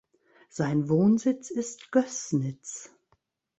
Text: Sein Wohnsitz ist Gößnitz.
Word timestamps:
Sein 0.49 0.89
Wohnsitz 0.89 1.51
ist 1.51 1.91
Gößnitz. 1.91 2.89